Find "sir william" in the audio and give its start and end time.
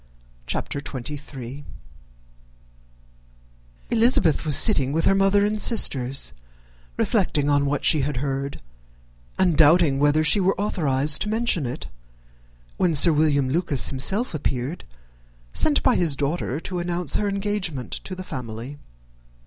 12.95-13.47